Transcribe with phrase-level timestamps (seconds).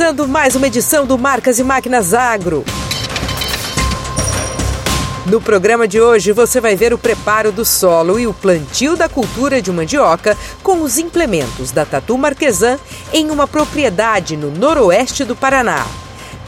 [0.00, 2.64] Começando mais uma edição do Marcas e Máquinas Agro.
[5.26, 9.10] No programa de hoje você vai ver o preparo do solo e o plantio da
[9.10, 12.78] cultura de mandioca com os implementos da Tatu Marquesan
[13.12, 15.86] em uma propriedade no noroeste do Paraná.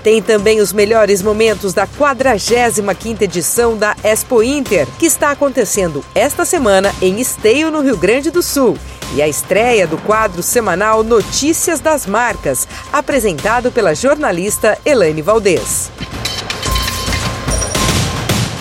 [0.03, 6.47] Tem também os melhores momentos da 45ª edição da Expo Inter, que está acontecendo esta
[6.47, 8.79] semana em Esteio, no Rio Grande do Sul.
[9.15, 15.91] E a estreia do quadro semanal Notícias das Marcas, apresentado pela jornalista Elaine Valdez.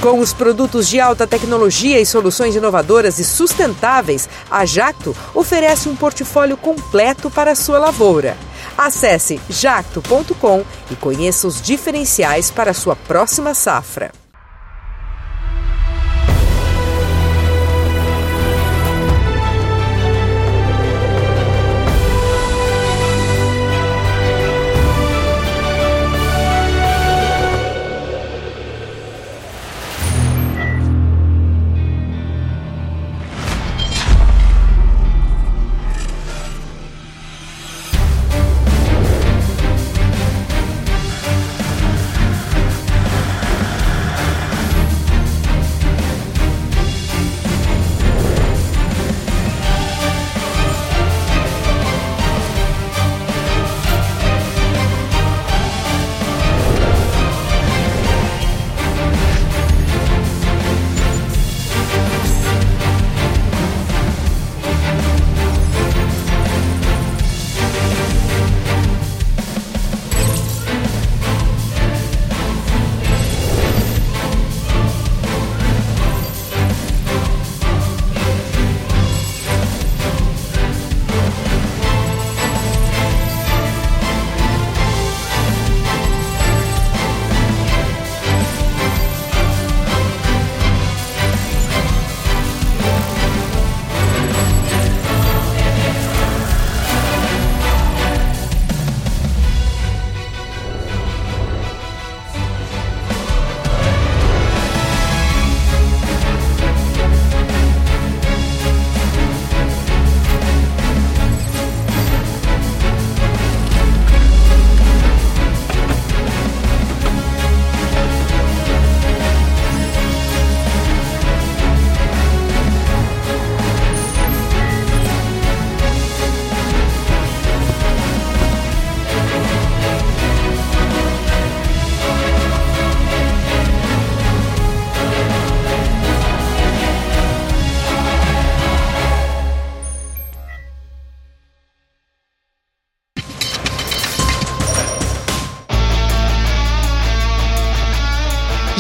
[0.02, 5.95] Com os produtos de alta tecnologia e soluções inovadoras e sustentáveis, a Jacto oferece um
[5.95, 8.36] portfólio completo para a sua lavoura.
[8.76, 14.20] Acesse jacto.com e conheça os diferenciais para a sua próxima safra.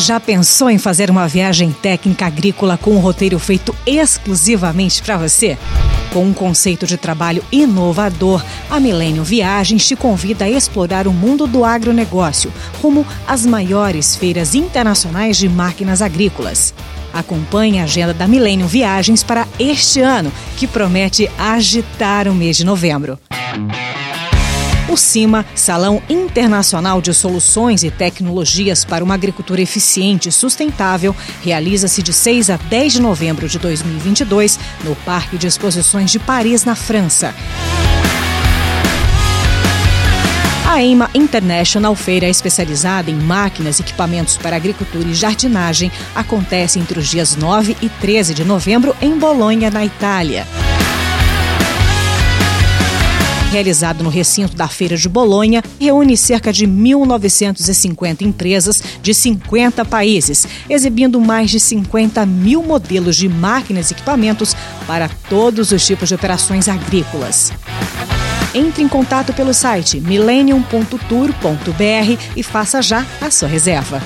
[0.01, 5.59] Já pensou em fazer uma viagem técnica agrícola com um roteiro feito exclusivamente para você?
[6.11, 11.45] Com um conceito de trabalho inovador, a Milênio Viagens te convida a explorar o mundo
[11.45, 12.51] do agronegócio,
[12.81, 16.73] rumo às maiores feiras internacionais de máquinas agrícolas.
[17.13, 22.65] Acompanhe a agenda da Milênio Viagens para este ano, que promete agitar o mês de
[22.65, 23.19] novembro.
[24.91, 32.03] O CIMA, Salão Internacional de Soluções e Tecnologias para uma Agricultura Eficiente e Sustentável, realiza-se
[32.03, 36.75] de 6 a 10 de novembro de 2022 no Parque de Exposições de Paris, na
[36.75, 37.33] França.
[40.67, 46.99] A EIMA International, feira especializada em máquinas e equipamentos para agricultura e jardinagem, acontece entre
[46.99, 50.45] os dias 9 e 13 de novembro em Bolonha, na Itália
[53.51, 60.47] realizado no recinto da Feira de Bolonha, reúne cerca de 1.950 empresas de 50 países,
[60.69, 64.55] exibindo mais de 50 mil modelos de máquinas e equipamentos
[64.87, 67.51] para todos os tipos de operações agrícolas.
[68.53, 74.01] Entre em contato pelo site millennium.tour.br e faça já a sua reserva.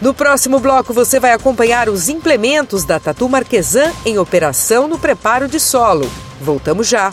[0.00, 5.46] No próximo bloco, você vai acompanhar os implementos da Tatu Marquesan em operação no preparo
[5.46, 6.10] de solo.
[6.40, 7.12] Voltamos já.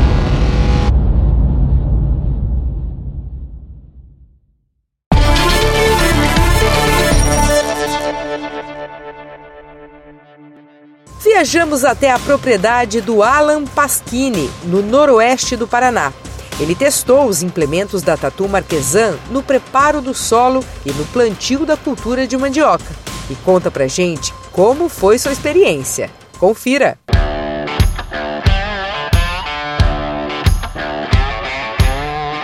[11.41, 16.13] Viajamos até a propriedade do Alan Pasquini, no noroeste do Paraná.
[16.59, 21.75] Ele testou os implementos da Tatu Marquesan no preparo do solo e no plantio da
[21.75, 22.85] cultura de mandioca.
[23.27, 26.11] E conta pra gente como foi sua experiência.
[26.37, 26.99] Confira!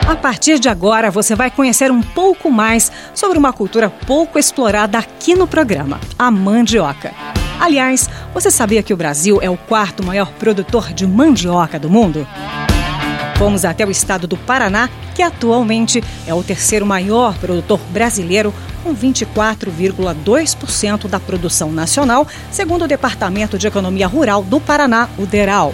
[0.08, 4.98] A partir de agora, você vai conhecer um pouco mais sobre uma cultura pouco explorada
[4.98, 7.14] aqui no programa, a mandioca.
[7.60, 12.28] Aliás, você sabia que o Brasil é o quarto maior produtor de mandioca do mundo?
[13.38, 18.96] Fomos até o estado do Paraná, que atualmente é o terceiro maior produtor brasileiro, com
[18.96, 25.74] 24,2% da produção nacional, segundo o Departamento de Economia Rural do Paraná, o DERAL.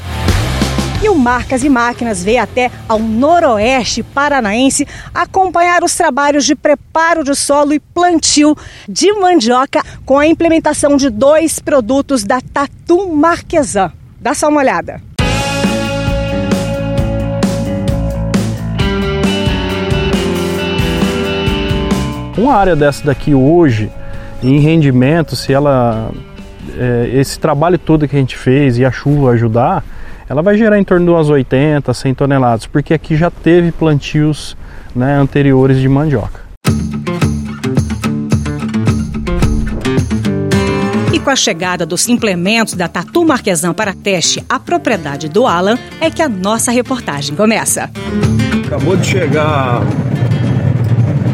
[1.03, 7.25] E o Marcas e Máquinas veio até ao noroeste paranaense acompanhar os trabalhos de preparo
[7.25, 8.55] de solo e plantio
[8.87, 13.91] de mandioca com a implementação de dois produtos da Tatu Marquesan.
[14.17, 15.01] Dá só uma olhada.
[22.37, 23.91] Uma área dessa daqui hoje,
[24.41, 26.11] em rendimento, se ela
[26.77, 29.83] é, esse trabalho todo que a gente fez e a chuva ajudar,
[30.33, 34.57] ela vai gerar em torno de umas 80, 100 toneladas, porque aqui já teve plantios
[34.95, 36.41] né, anteriores de mandioca.
[41.13, 45.77] E com a chegada dos implementos da Tatu Marquesan para teste à propriedade do Alan,
[46.01, 47.91] é que a nossa reportagem começa.
[48.65, 49.83] Acabou de chegar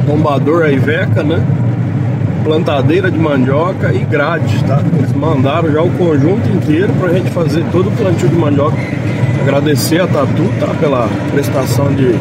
[0.06, 1.38] tombador Iveca, né?
[2.44, 4.82] Plantadeira de mandioca e grade, tá?
[4.98, 8.78] Eles mandaram já o conjunto inteiro para a gente fazer todo o plantio de mandioca.
[9.42, 10.68] Agradecer a Tatu, tá?
[10.80, 12.14] Pela prestação de,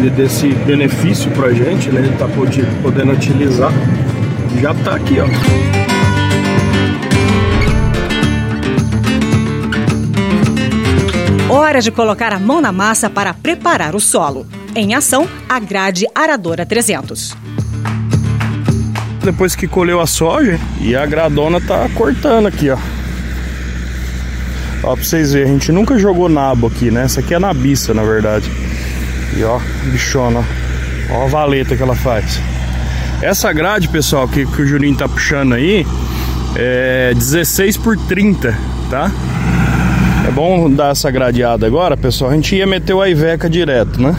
[0.00, 2.00] de desse benefício para a gente, né?
[2.00, 2.26] Ele tá
[2.82, 3.72] podendo utilizar.
[4.60, 5.26] Já tá aqui, ó.
[11.52, 14.46] Hora de colocar a mão na massa para preparar o solo.
[14.74, 17.45] Em ação, a grade Aradora 300
[19.26, 22.78] depois que colheu a soja e a gradona tá cortando aqui, ó.
[24.82, 27.02] Ó, pra vocês verem, a gente nunca jogou nabo aqui, né?
[27.02, 28.48] Essa aqui é nabiça, na verdade.
[29.36, 30.44] E ó, bichona,
[31.10, 31.24] ó.
[31.24, 32.40] a valeta que ela faz.
[33.20, 35.84] Essa grade, pessoal, que, que o Juninho tá puxando aí,
[36.54, 38.56] é 16 por 30,
[38.88, 39.10] tá?
[40.28, 42.30] É bom dar essa gradeada agora, pessoal.
[42.30, 44.14] A gente ia meter o Iveca direto, né?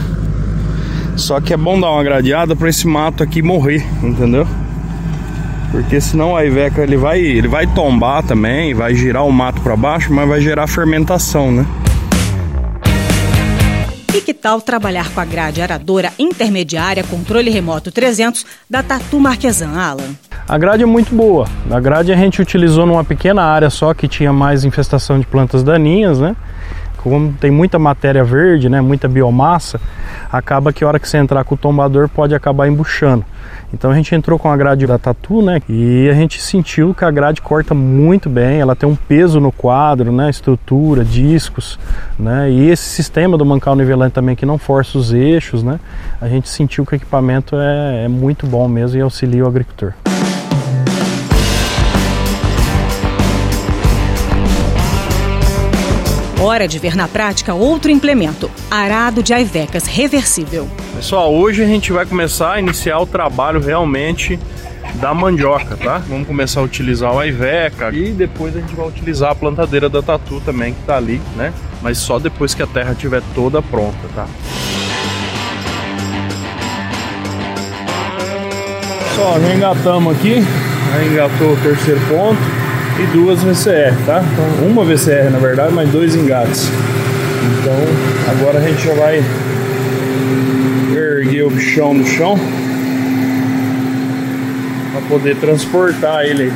[1.16, 4.46] Só que é bom dar uma gradeada para esse mato aqui morrer, entendeu?
[5.70, 9.76] Porque senão a Iveca ele vai, ele vai tombar também, vai girar o mato para
[9.76, 11.66] baixo, mas vai gerar fermentação, né?
[14.14, 19.78] E que tal trabalhar com a grade aradora intermediária controle remoto 300 da Tatu Marquesan,
[19.78, 20.14] Alan?
[20.48, 21.46] A grade é muito boa.
[21.70, 25.62] A grade a gente utilizou numa pequena área só que tinha mais infestação de plantas
[25.62, 26.34] daninhas, né?
[26.96, 29.80] Como tem muita matéria verde, né, muita biomassa,
[30.32, 33.24] acaba que a hora que você entrar com o tombador pode acabar embuchando.
[33.72, 35.60] Então a gente entrou com a grade da Tatu, né?
[35.68, 39.52] E a gente sentiu que a grade corta muito bem, ela tem um peso no
[39.52, 40.30] quadro, né?
[40.30, 41.78] Estrutura, discos,
[42.18, 42.50] né?
[42.50, 45.78] E esse sistema do mancal nivelante também que não força os eixos, né?
[46.20, 49.92] A gente sentiu que o equipamento é, é muito bom mesmo e auxilia o agricultor.
[56.40, 60.68] Hora de ver na prática outro implemento, arado de aivecas reversível.
[60.98, 64.36] Pessoal, hoje a gente vai começar a iniciar o trabalho realmente
[64.94, 66.02] da mandioca, tá?
[66.08, 70.02] Vamos começar a utilizar o aiveca e depois a gente vai utilizar a plantadeira da
[70.02, 71.52] tatu também que tá ali, né?
[71.80, 74.26] Mas só depois que a terra estiver toda pronta, tá?
[79.10, 80.44] Pessoal, já engatamos aqui,
[80.92, 82.40] já engatou o terceiro ponto
[83.00, 84.20] e duas VCR, tá?
[84.32, 86.68] Então, uma VCR na verdade, mas dois engates.
[87.60, 89.22] Então, agora a gente já vai
[91.48, 92.38] o bichão no chão
[94.92, 96.52] para poder transportar ele.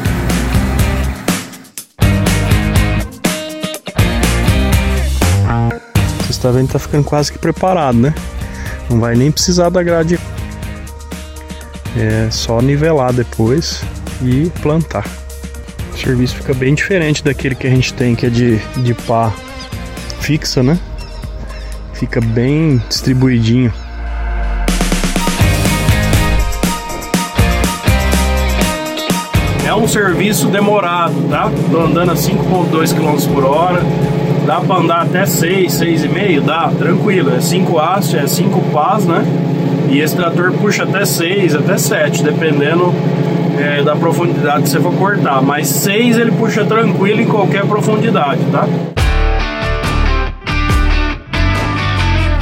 [6.20, 8.14] Você está vendo que tá ficando quase que preparado, né?
[8.90, 10.18] Não vai nem precisar da grade.
[11.96, 13.82] É só nivelar depois
[14.22, 15.06] e plantar.
[15.94, 19.32] O serviço fica bem diferente daquele que a gente tem, que é de, de pá
[20.20, 20.78] fixa, né?
[21.94, 23.72] Fica bem distribuidinho.
[29.72, 31.50] É um serviço demorado, tá?
[31.70, 33.80] Tô andando a 5.2 km por hora.
[34.46, 36.40] Dá para andar até 6, 6,5?
[36.42, 37.34] Dá, tranquilo.
[37.34, 39.24] É 5 hastes, é 5 pás, né?
[39.88, 42.92] E esse trator puxa até 6, até 7, dependendo
[43.58, 45.40] é, da profundidade que você for cortar.
[45.40, 48.68] Mas 6 ele puxa tranquilo em qualquer profundidade, tá?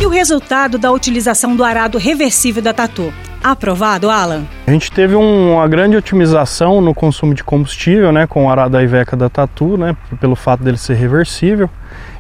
[0.01, 3.15] E o resultado da utilização do arado reversível da Tatu?
[3.42, 4.44] Aprovado, Alan?
[4.66, 8.73] A gente teve um, uma grande otimização no consumo de combustível, né, com o arado
[8.73, 11.68] da Iveca da Tatu, né, pelo fato dele ser reversível.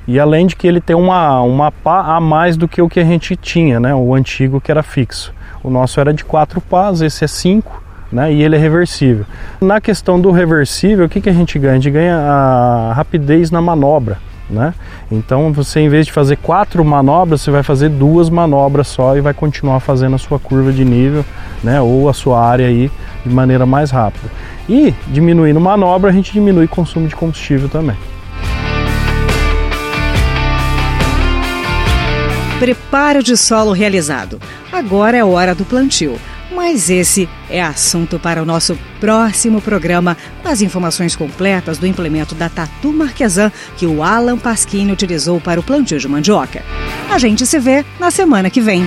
[0.08, 3.00] E além de que ele tem uma, uma pá a mais do que o que
[3.00, 5.34] a gente tinha, né, o antigo que era fixo.
[5.62, 9.26] O nosso era de quatro pás, esse é cinco, né, e ele é reversível.
[9.60, 11.72] Na questão do reversível, o que, que a gente ganha?
[11.72, 14.16] A gente ganha a rapidez na manobra.
[14.50, 14.74] Né?
[15.12, 19.20] Então você em vez de fazer quatro manobras, você vai fazer duas manobras só e
[19.20, 21.24] vai continuar fazendo a sua curva de nível,
[21.62, 21.80] né?
[21.80, 22.90] Ou a sua área aí
[23.24, 24.28] de maneira mais rápida.
[24.68, 27.96] E diminuindo manobra, a gente diminui consumo de combustível também.
[32.58, 34.40] Preparo de solo realizado.
[34.72, 36.18] Agora é hora do plantio.
[36.50, 42.34] Mas esse é assunto para o nosso próximo programa, com as informações completas do implemento
[42.34, 46.62] da Tatu Marquesan que o Alan Pasquini utilizou para o plantio de mandioca.
[47.08, 48.84] A gente se vê na semana que vem.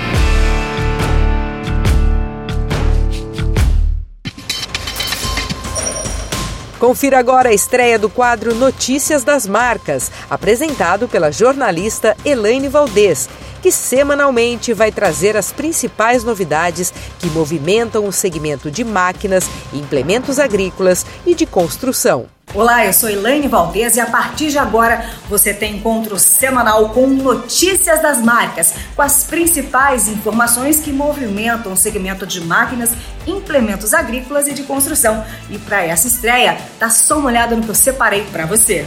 [6.84, 13.30] Confira agora a estreia do quadro Notícias das Marcas, apresentado pela jornalista Elaine Valdez,
[13.64, 21.06] que semanalmente vai trazer as principais novidades que movimentam o segmento de máquinas, implementos agrícolas
[21.26, 22.28] e de construção.
[22.54, 27.08] Olá, eu sou Elaine Valdez e a partir de agora você tem encontro semanal com
[27.08, 32.92] notícias das marcas, com as principais informações que movimentam o segmento de máquinas,
[33.26, 35.26] implementos agrícolas e de construção.
[35.50, 38.86] E para essa estreia, dá só uma olhada no que eu separei para você.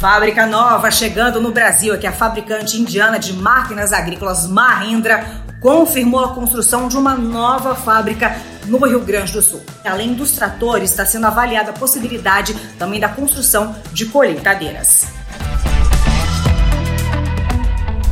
[0.00, 6.34] Fábrica nova chegando no Brasil, aqui a fabricante indiana de máquinas agrícolas Mahindra confirmou a
[6.34, 9.60] construção de uma nova fábrica no Rio Grande do Sul.
[9.84, 15.19] Além dos tratores, está sendo avaliada a possibilidade também da construção de colheitadeiras.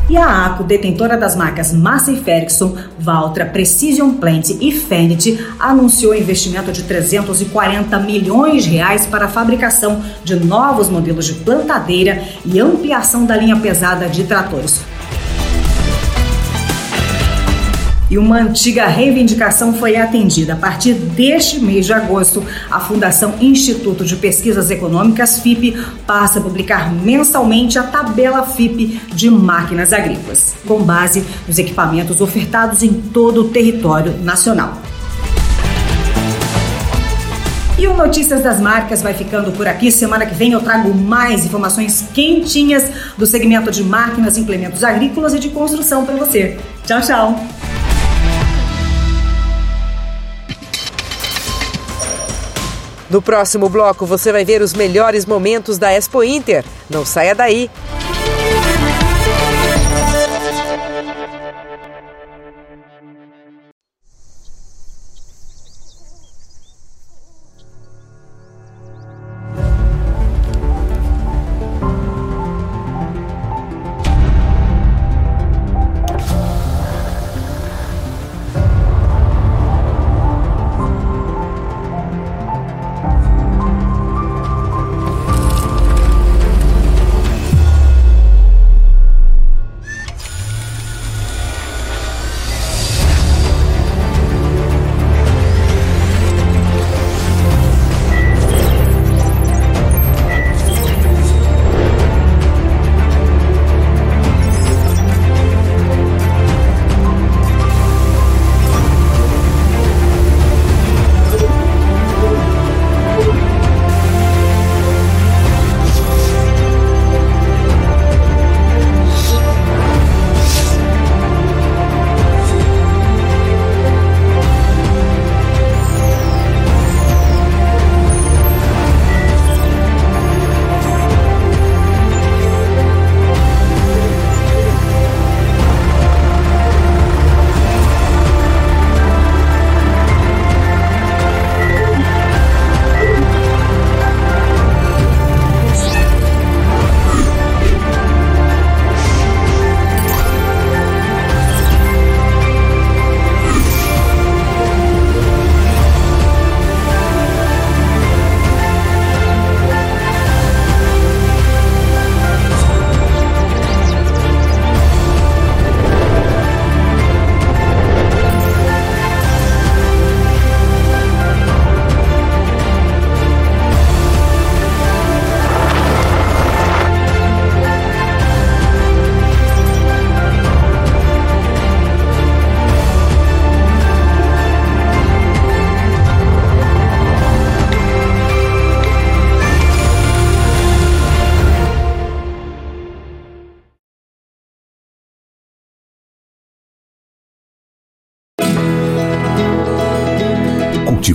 [0.09, 6.73] E a ACO, detentora das marcas Massey Ferguson, Valtra, Precision Plant e Fendt, anunciou investimento
[6.73, 13.27] de 340 milhões de reais para a fabricação de novos modelos de plantadeira e ampliação
[13.27, 14.81] da linha pesada de tratores.
[18.11, 20.55] E uma antiga reivindicação foi atendida.
[20.55, 26.43] A partir deste mês de agosto, a Fundação Instituto de Pesquisas Econômicas, FIP, passa a
[26.43, 33.43] publicar mensalmente a tabela FIP de máquinas agrícolas, com base nos equipamentos ofertados em todo
[33.43, 34.81] o território nacional.
[37.79, 39.93] E o Notícias das Marcas vai ficando por aqui.
[39.93, 42.85] Semana que vem eu trago mais informações quentinhas
[43.17, 46.59] do segmento de máquinas, implementos agrícolas e de construção para você.
[46.85, 47.58] Tchau, tchau!
[53.11, 56.65] No próximo bloco você vai ver os melhores momentos da Expo Inter.
[56.91, 57.71] Não saia daí!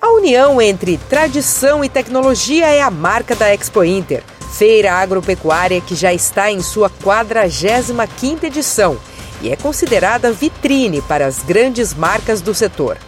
[0.00, 5.94] A união entre tradição e tecnologia é a marca da Expo Inter, feira agropecuária que
[5.94, 8.98] já está em sua 45ª edição
[9.40, 12.98] e é considerada vitrine para as grandes marcas do setor.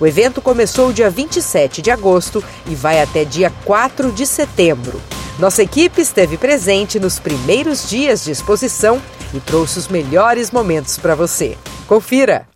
[0.00, 5.00] O evento começou dia 27 de agosto e vai até dia 4 de setembro.
[5.38, 9.00] Nossa equipe esteve presente nos primeiros dias de exposição
[9.32, 11.56] e trouxe os melhores momentos para você.
[11.86, 12.55] Confira!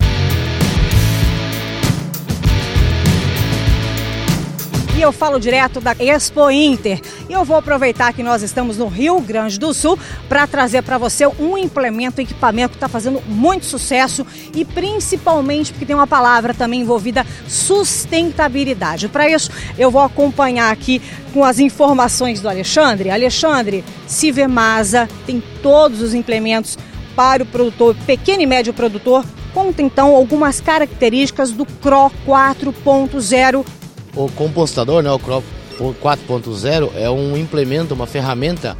[5.01, 7.01] Eu falo direto da Expo Inter.
[7.27, 9.97] E eu vou aproveitar que nós estamos no Rio Grande do Sul
[10.29, 15.71] para trazer para você um implemento, um equipamento que está fazendo muito sucesso e principalmente
[15.73, 19.07] porque tem uma palavra também envolvida, sustentabilidade.
[19.07, 21.01] Para isso, eu vou acompanhar aqui
[21.33, 23.09] com as informações do Alexandre.
[23.09, 26.77] Alexandre, Civemasa tem todos os implementos
[27.15, 29.25] para o produtor, pequeno e médio produtor.
[29.51, 33.65] Conta então algumas características do CRO 4.0
[34.15, 35.43] o compostador, né, o Crop
[35.79, 38.77] 4.0, é um implemento, uma ferramenta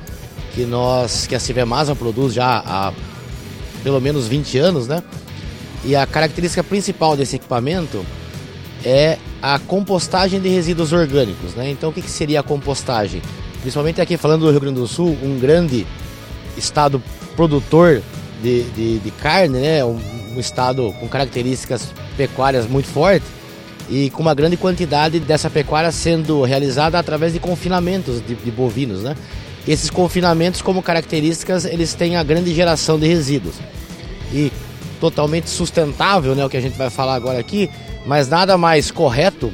[0.54, 2.94] que nós, que a Civemasa produz já há
[3.84, 5.02] pelo menos 20 anos, né?
[5.84, 8.06] E a característica principal desse equipamento
[8.86, 11.72] é a compostagem de resíduos orgânicos, né?
[11.72, 13.22] Então o que, que seria a compostagem?
[13.62, 15.88] Principalmente aqui falando do Rio Grande do Sul, um grande
[16.58, 17.02] estado
[17.36, 18.04] produtor
[18.44, 19.84] de, de, de carne, né?
[19.84, 20.00] Um,
[20.36, 23.41] um estado com características pecuárias muito fortes
[23.92, 29.04] e com uma grande quantidade dessa pecuária sendo realizada através de confinamentos de, de bovinos,
[29.04, 29.18] né?
[29.68, 33.56] Esses confinamentos, como características, eles têm a grande geração de resíduos
[34.34, 34.50] e
[35.00, 36.46] totalmente sustentável, né?
[36.46, 37.70] O que a gente vai falar agora aqui,
[38.06, 39.52] mas nada mais correto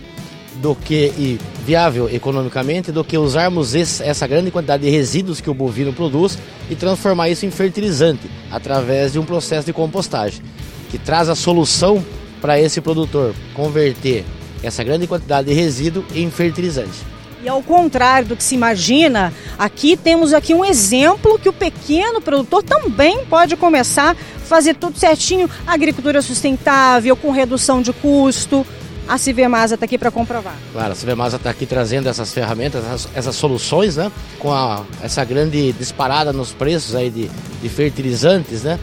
[0.62, 5.50] do que e viável economicamente do que usarmos esse, essa grande quantidade de resíduos que
[5.50, 6.38] o bovino produz
[6.70, 10.42] e transformar isso em fertilizante através de um processo de compostagem
[10.90, 12.04] que traz a solução
[12.42, 14.26] para esse produtor converter
[14.64, 17.18] essa grande quantidade de resíduo em fertilizante.
[17.44, 22.20] E ao contrário do que se imagina, aqui temos aqui um exemplo que o pequeno
[22.20, 28.66] produtor também pode começar a fazer tudo certinho, agricultura sustentável, com redução de custo.
[29.08, 30.56] A Civemasa está aqui para comprovar.
[30.74, 34.12] Claro, a Civemasa está aqui trazendo essas ferramentas, essas, essas soluções, né?
[34.40, 37.30] Com a, essa grande disparada nos preços aí de,
[37.62, 38.78] de fertilizantes, né?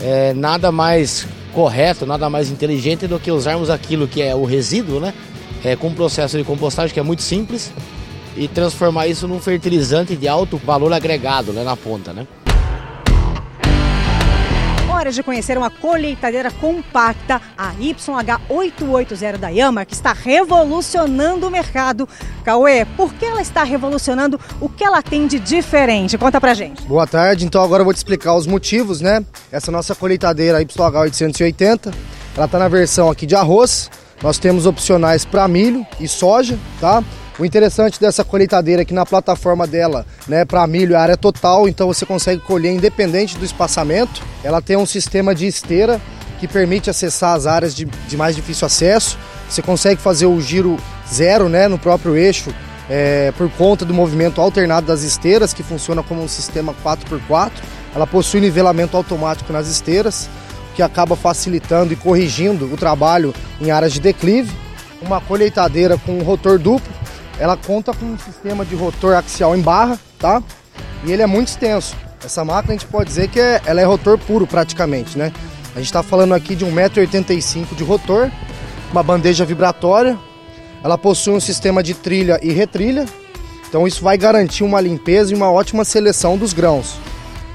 [0.00, 5.00] É, nada mais correto, nada mais inteligente do que usarmos aquilo que é o resíduo,
[5.00, 5.14] né?
[5.62, 7.70] É, com um processo de compostagem que é muito simples
[8.36, 12.26] e transformar isso num fertilizante de alto valor agregado né, na ponta, né?
[15.00, 22.06] Hora de conhecer uma colheitadeira compacta, a YH880 da Yamaha, que está revolucionando o mercado.
[22.44, 24.38] Cauê, por que ela está revolucionando?
[24.60, 26.18] O que ela tem de diferente?
[26.18, 26.82] Conta pra gente.
[26.82, 29.24] Boa tarde, então agora eu vou te explicar os motivos, né?
[29.50, 31.94] Essa nossa colheitadeira YH880,
[32.36, 33.90] ela está na versão aqui de arroz.
[34.22, 37.02] Nós temos opcionais para milho e soja, tá?
[37.40, 41.66] O interessante dessa colheitadeira é que na plataforma dela, né, para milho é área total,
[41.66, 44.22] então você consegue colher independente do espaçamento.
[44.44, 45.98] Ela tem um sistema de esteira
[46.38, 49.16] que permite acessar as áreas de, de mais difícil acesso.
[49.48, 50.76] Você consegue fazer o giro
[51.10, 52.52] zero né, no próprio eixo
[52.90, 57.52] é, por conta do movimento alternado das esteiras, que funciona como um sistema 4x4.
[57.94, 60.28] Ela possui nivelamento automático nas esteiras,
[60.76, 64.52] que acaba facilitando e corrigindo o trabalho em áreas de declive.
[65.00, 66.99] Uma colheitadeira com um rotor duplo,
[67.40, 70.42] ela conta com um sistema de rotor axial em barra, tá?
[71.04, 71.96] E ele é muito extenso.
[72.22, 75.32] Essa máquina a gente pode dizer que é, ela é rotor puro praticamente, né?
[75.74, 78.30] A gente está falando aqui de 1,85m de rotor,
[78.92, 80.18] uma bandeja vibratória.
[80.84, 83.06] Ela possui um sistema de trilha e retrilha,
[83.66, 86.96] então isso vai garantir uma limpeza e uma ótima seleção dos grãos.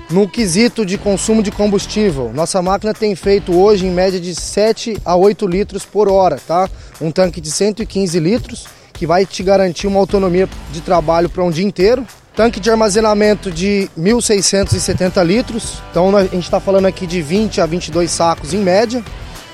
[0.09, 4.97] No quesito de consumo de combustível, nossa máquina tem feito hoje em média de 7
[5.05, 6.69] a 8 litros por hora, tá?
[6.99, 8.65] Um tanque de 115 litros
[8.95, 12.05] que vai te garantir uma autonomia de trabalho para um dia inteiro.
[12.35, 17.65] Tanque de armazenamento de 1.670 litros, então a gente está falando aqui de 20 a
[17.65, 19.01] 22 sacos em média.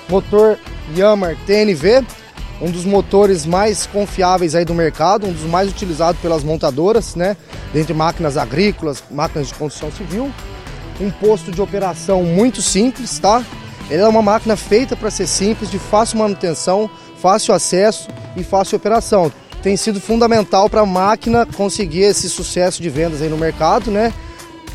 [0.09, 0.57] Motor
[0.95, 2.03] Yamaha TNV,
[2.59, 7.37] um dos motores mais confiáveis aí do mercado, um dos mais utilizados pelas montadoras, né?
[7.71, 10.31] Dentre máquinas agrícolas, máquinas de construção civil.
[10.99, 13.43] Um posto de operação muito simples, tá?
[13.91, 18.77] Ela é uma máquina feita para ser simples, de fácil manutenção, fácil acesso e fácil
[18.77, 19.31] operação.
[19.61, 24.11] Tem sido fundamental para a máquina conseguir esse sucesso de vendas aí no mercado, né?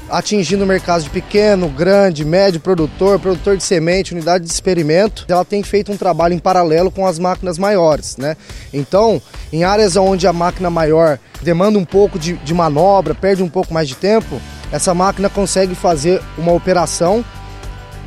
[0.08, 5.24] atingindo o mercado de pequeno, grande, médio produtor, produtor de semente, unidade de experimento.
[5.28, 8.36] Ela tem feito um trabalho em paralelo com as máquinas maiores, né?
[8.72, 9.20] Então,
[9.52, 13.74] em áreas onde a máquina maior demanda um pouco de, de manobra, perde um pouco
[13.74, 14.40] mais de tempo,
[14.70, 17.24] essa máquina consegue fazer uma operação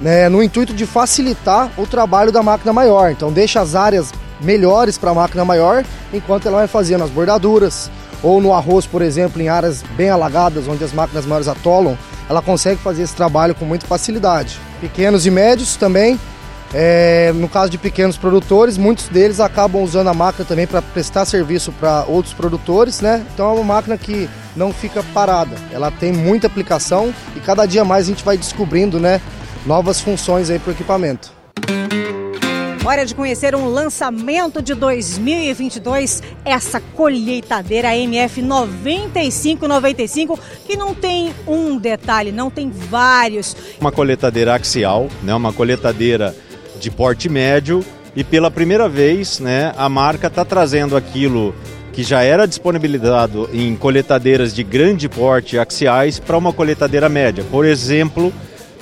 [0.01, 3.11] né, no intuito de facilitar o trabalho da máquina maior.
[3.11, 7.89] Então, deixa as áreas melhores para a máquina maior, enquanto ela vai fazendo as bordaduras,
[8.21, 11.97] ou no arroz, por exemplo, em áreas bem alagadas, onde as máquinas maiores atolam,
[12.29, 14.59] ela consegue fazer esse trabalho com muita facilidade.
[14.81, 16.19] Pequenos e médios também,
[16.73, 21.25] é, no caso de pequenos produtores, muitos deles acabam usando a máquina também para prestar
[21.25, 23.25] serviço para outros produtores, né?
[23.33, 27.83] Então é uma máquina que não fica parada, ela tem muita aplicação e cada dia
[27.83, 29.21] mais a gente vai descobrindo, né,
[29.65, 31.38] novas funções aí para o equipamento.
[32.85, 41.77] Hora de conhecer um lançamento de 2022, essa colheitadeira MF 9595, que não tem um
[41.77, 43.55] detalhe, não tem vários.
[43.81, 46.33] Uma colheitadeira axial, né, uma colheitadeira
[46.79, 47.83] de porte médio
[48.15, 51.53] e pela primeira vez, né, a marca está trazendo aquilo
[51.91, 57.43] que já era disponibilizado em coletadeiras de grande porte axiais para uma coletadeira média.
[57.51, 58.33] Por exemplo,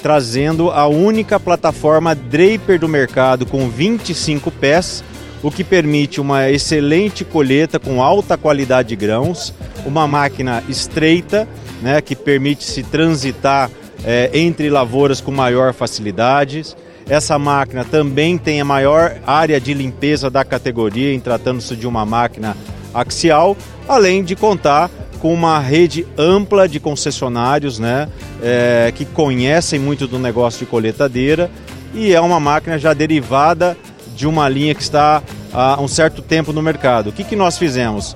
[0.01, 5.03] trazendo a única plataforma Draper do mercado com 25 pés,
[5.43, 9.53] o que permite uma excelente colheita com alta qualidade de grãos,
[9.85, 11.47] uma máquina estreita,
[11.81, 13.69] né, que permite se transitar
[14.03, 16.75] é, entre lavouras com maior facilidade.
[17.07, 22.05] Essa máquina também tem a maior área de limpeza da categoria, em tratando-se de uma
[22.05, 22.55] máquina
[22.93, 23.55] axial,
[23.87, 28.07] além de contar com uma rede ampla de concessionários né,
[28.41, 31.49] é, que conhecem muito do negócio de coletadeira
[31.93, 33.77] e é uma máquina já derivada
[34.15, 35.21] de uma linha que está
[35.53, 37.09] há um certo tempo no mercado.
[37.09, 38.15] O que, que nós fizemos?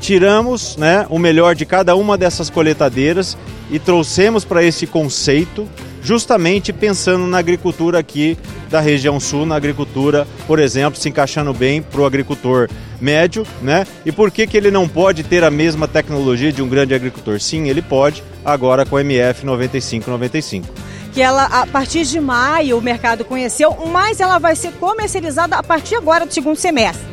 [0.00, 3.36] Tiramos né, o melhor de cada uma dessas coletadeiras
[3.70, 5.68] e trouxemos para esse conceito
[6.02, 8.36] justamente pensando na agricultura aqui
[8.68, 12.68] da região sul, na agricultura, por exemplo, se encaixando bem para o agricultor
[13.00, 13.86] médio, né?
[14.04, 17.40] E por que, que ele não pode ter a mesma tecnologia de um grande agricultor?
[17.40, 22.80] Sim, ele pode, agora com o MF 9595 que ela a partir de maio o
[22.80, 27.06] mercado conheceu, mas ela vai ser comercializada a partir agora do segundo semestre.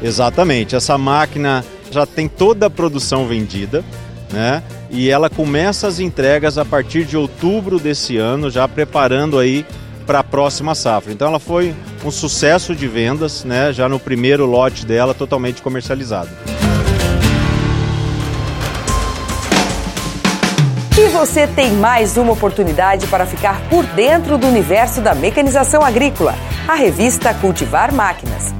[0.00, 0.76] Exatamente.
[0.76, 3.84] Essa máquina já tem toda a produção vendida,
[4.32, 4.62] né?
[4.90, 9.64] E ela começa as entregas a partir de outubro desse ano, já preparando aí
[10.04, 11.12] para a próxima safra.
[11.12, 11.74] Então ela foi
[12.04, 13.72] um sucesso de vendas, né?
[13.72, 16.30] Já no primeiro lote dela, totalmente comercializado.
[20.98, 26.34] E você tem mais uma oportunidade para ficar por dentro do universo da mecanização agrícola.
[26.68, 28.59] A revista Cultivar Máquinas.